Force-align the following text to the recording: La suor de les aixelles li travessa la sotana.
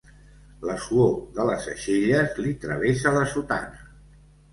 La 0.67 0.77
suor 0.85 1.11
de 1.35 1.45
les 1.49 1.67
aixelles 1.73 2.39
li 2.45 2.53
travessa 2.65 3.13
la 3.17 3.21
sotana. 3.35 3.85